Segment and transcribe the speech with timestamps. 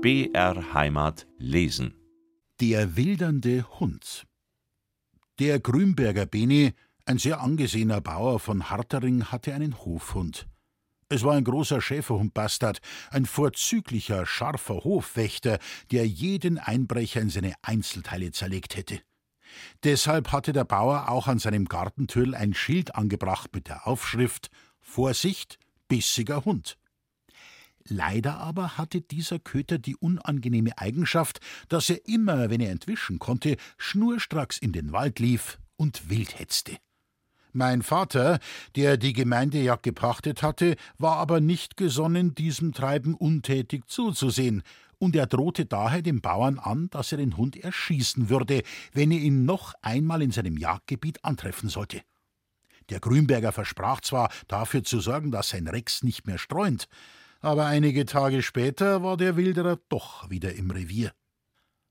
[0.00, 1.92] BR Heimat lesen.
[2.60, 4.28] Der wildernde Hund.
[5.40, 6.72] Der Grünberger Beni,
[7.04, 10.46] ein sehr angesehener Bauer von Hartering, hatte einen Hofhund.
[11.08, 12.78] Es war ein großer Schäferhundbastard,
[13.10, 15.58] ein vorzüglicher, scharfer Hofwächter,
[15.90, 19.00] der jeden Einbrecher in seine Einzelteile zerlegt hätte.
[19.82, 24.48] Deshalb hatte der Bauer auch an seinem Gartentürl ein Schild angebracht mit der Aufschrift
[24.80, 25.58] Vorsicht,
[25.88, 26.78] bissiger Hund.
[27.88, 33.56] Leider aber hatte dieser Köter die unangenehme Eigenschaft, dass er immer, wenn er entwischen konnte,
[33.78, 36.76] schnurstracks in den Wald lief und wild hetzte.
[37.52, 38.40] Mein Vater,
[38.76, 44.62] der die Gemeindejagd gepachtet hatte, war aber nicht gesonnen, diesem Treiben untätig zuzusehen,
[44.98, 49.18] und er drohte daher dem Bauern an, dass er den Hund erschießen würde, wenn er
[49.18, 52.02] ihn noch einmal in seinem Jagdgebiet antreffen sollte.
[52.90, 56.88] Der Grünberger versprach zwar, dafür zu sorgen, dass sein Rex nicht mehr streunt,
[57.40, 61.12] aber einige Tage später war der Wilderer doch wieder im Revier.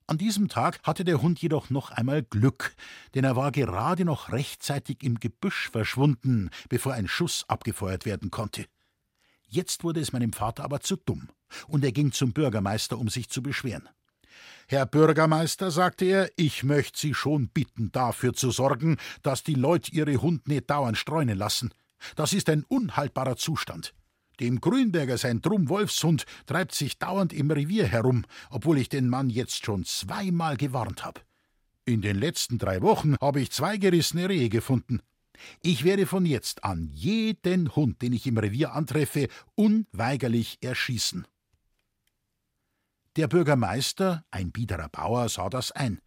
[0.10, 2.76] An diesem Tag hatte der Hund jedoch noch einmal Glück,
[3.14, 8.66] denn er war gerade noch rechtzeitig im Gebüsch verschwunden, bevor ein Schuss abgefeuert werden konnte.
[9.50, 11.30] Jetzt wurde es meinem Vater aber zu dumm,
[11.68, 13.90] und er ging zum Bürgermeister, um sich zu beschweren.
[14.70, 19.92] Herr Bürgermeister, sagte er, ich möchte Sie schon bitten, dafür zu sorgen, dass die Leute
[19.92, 21.74] ihre Hund nicht dauernd streunen lassen.
[22.16, 23.94] Das ist ein unhaltbarer Zustand.
[24.40, 29.30] Dem Grünberger sein Drum Wolfshund treibt sich dauernd im Revier herum, obwohl ich den Mann
[29.30, 31.22] jetzt schon zweimal gewarnt habe.
[31.86, 35.02] In den letzten drei Wochen habe ich zwei gerissene Rehe gefunden.
[35.62, 41.28] Ich werde von jetzt an jeden Hund, den ich im Revier antreffe, unweigerlich erschießen.
[43.16, 46.00] Der Bürgermeister, ein biederer Bauer, sah das ein.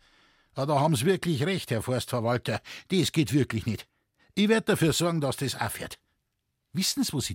[0.56, 2.61] Ja, da haben Sie wirklich recht, Herr Forstverwalter.
[2.89, 3.89] Das geht wirklich nicht.
[4.34, 5.98] Ich werde dafür sorgen, dass das aufhört.
[6.73, 7.31] Wissen Sie, was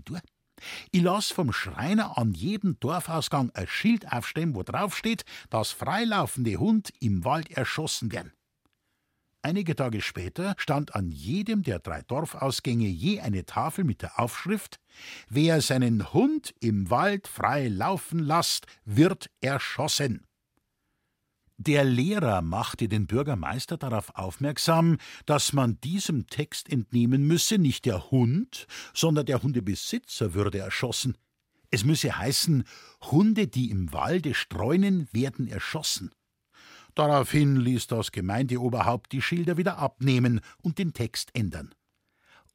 [0.92, 6.58] ich lass vom Schreiner an jedem Dorfausgang ein Schild aufstellen, wo drauf steht, dass freilaufende
[6.58, 8.32] Hund im Wald erschossen werden.
[9.42, 14.80] Einige Tage später stand an jedem der drei Dorfausgänge je eine Tafel mit der Aufschrift
[15.30, 20.26] Wer seinen Hund im Wald frei laufen lasst, wird erschossen.
[21.58, 28.12] Der Lehrer machte den Bürgermeister darauf aufmerksam, dass man diesem Text entnehmen müsse, nicht der
[28.12, 31.18] Hund, sondern der Hundebesitzer würde erschossen.
[31.72, 32.66] Es müsse heißen,
[33.04, 36.12] Hunde, die im Walde streunen, werden erschossen.
[36.94, 41.74] Daraufhin ließ das Gemeindeoberhaupt die Schilder wieder abnehmen und den Text ändern.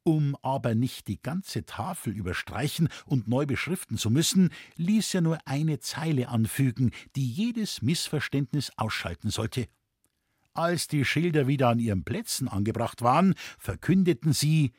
[0.02, 5.38] Um aber nicht die ganze Tafel überstreichen und neu beschriften zu müssen, ließ er nur
[5.44, 9.68] eine Zeile anfügen, die jedes Missverständnis ausschalten sollte.
[10.52, 14.72] Als die Schilder wieder an ihren Plätzen angebracht waren, verkündeten sie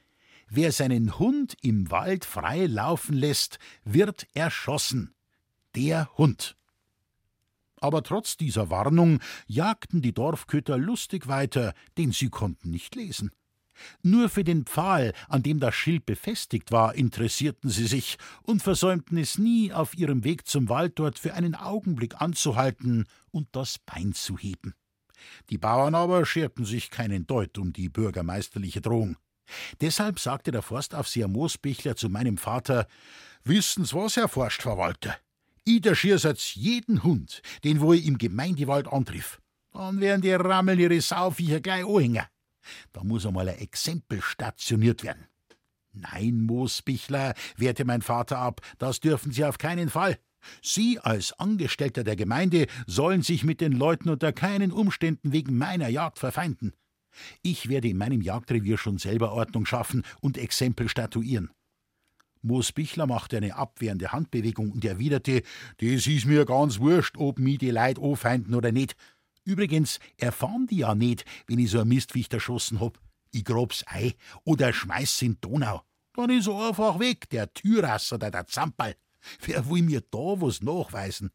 [0.53, 5.13] Wer seinen Hund im Wald frei laufen lässt, wird erschossen.
[5.75, 6.57] Der Hund.
[7.77, 13.31] Aber trotz dieser Warnung jagten die Dorfköter lustig weiter, denn sie konnten nicht lesen.
[14.03, 19.17] Nur für den Pfahl, an dem das Schild befestigt war, interessierten sie sich und versäumten
[19.17, 24.13] es nie, auf ihrem Weg zum Wald dort für einen Augenblick anzuhalten und das Bein
[24.13, 24.75] zu heben.
[25.49, 29.17] Die Bauern aber scherten sich keinen Deut um die bürgermeisterliche Drohung.
[29.81, 32.87] Deshalb sagte der Forstaufseher Moosbichler zu meinem Vater:
[33.43, 35.15] Wissen's was, Herr Forstverwalter?
[35.65, 39.41] Erschieß jetzt jeden Hund, den wo ich im Gemeindewald antriff.
[39.73, 42.25] Dann werden die Rammeln ihre Sauviecher gleich anhängen.
[42.93, 45.27] Da muss einmal ein Exempel stationiert werden.
[45.93, 50.17] Nein, Moosbichler, wehrte mein Vater ab, das dürfen Sie auf keinen Fall.
[50.61, 55.89] Sie als Angestellter der Gemeinde sollen sich mit den Leuten unter keinen Umständen wegen meiner
[55.89, 56.73] Jagd verfeinden.
[57.41, 61.51] Ich werde in meinem Jagdrevier schon selber Ordnung schaffen und Exempel statuieren.
[62.41, 65.43] Moosbichler machte eine abwehrende Handbewegung und erwiderte:
[65.77, 68.95] Das ist mir ganz wurscht, ob mi die Leid anfeinden oder nicht.
[69.43, 72.99] Übrigens erfahren die ja nicht, wenn ich so ein Mistviech erschossen hab.
[73.31, 75.81] Ich grab's ei oder schmeiß's in Donau.
[76.13, 78.95] Dann ist er einfach weg, der Türasser oder der Zampal.
[79.45, 81.31] Wer will mir da was nachweisen?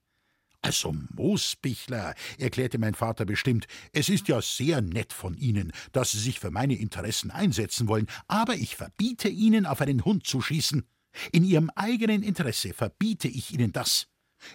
[0.63, 6.19] Also Moosbichler, erklärte mein Vater bestimmt, es ist ja sehr nett von Ihnen, dass Sie
[6.19, 10.85] sich für meine Interessen einsetzen wollen, aber ich verbiete Ihnen, auf einen Hund zu schießen.
[11.33, 14.09] In Ihrem eigenen Interesse verbiete ich Ihnen das.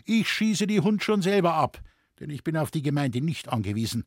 [0.06, 1.82] Ich schieße die Hund schon selber ab,
[2.22, 4.06] denn ich bin auf die Gemeinde nicht angewiesen.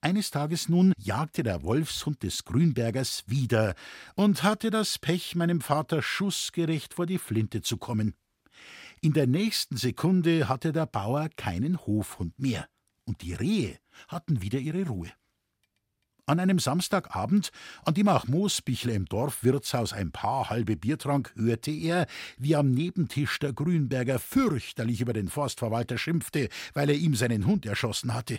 [0.00, 3.74] Eines Tages nun jagte der Wolfshund des Grünbergers wieder
[4.16, 8.14] und hatte das Pech, meinem Vater schussgerecht vor die Flinte zu kommen.
[9.00, 12.68] In der nächsten Sekunde hatte der Bauer keinen Hofhund mehr,
[13.04, 13.78] und die Rehe
[14.08, 15.10] hatten wieder ihre Ruhe.
[16.26, 17.50] An einem Samstagabend,
[17.84, 22.06] an dem auch Moosbichler im Dorfwirtshaus ein paar halbe Bier trank, hörte er,
[22.38, 27.66] wie am Nebentisch der Grünberger fürchterlich über den Forstverwalter schimpfte, weil er ihm seinen Hund
[27.66, 28.38] erschossen hatte.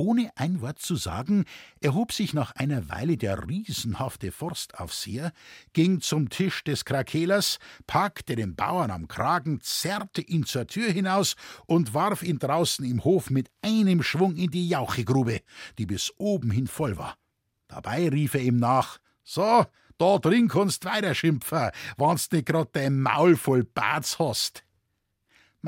[0.00, 1.44] Ohne ein Wort zu sagen,
[1.80, 5.32] erhob sich nach einer Weile der riesenhafte Forstaufseher,
[5.72, 7.58] ging zum Tisch des Krakelers,
[7.88, 11.34] packte den Bauern am Kragen, zerrte ihn zur Tür hinaus
[11.66, 15.40] und warf ihn draußen im Hof mit einem Schwung in die Jauchegrube,
[15.78, 17.16] die bis oben hin voll war.
[17.66, 19.66] Dabei rief er ihm nach: So,
[19.98, 24.62] da drin kannst weiter schimpfen, wann's nicht grad dein Maul voll Barts hast.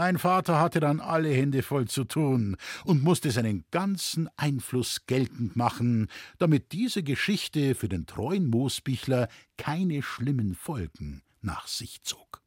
[0.00, 2.56] Mein Vater hatte dann alle Hände voll zu tun
[2.87, 6.08] und musste seinen ganzen Einfluss geltend machen,
[6.38, 12.41] damit diese Geschichte für den treuen Moosbichler keine schlimmen Folgen nach sich zog.